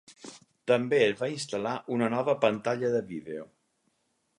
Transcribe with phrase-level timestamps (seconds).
[0.71, 3.51] També es va instal·lar una nova pantalla de vídeo.